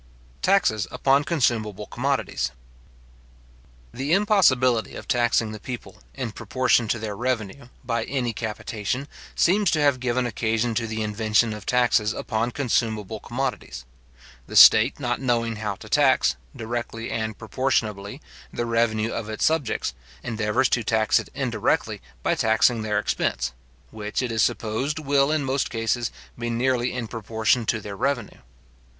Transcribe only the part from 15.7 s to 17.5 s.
to tax, directly and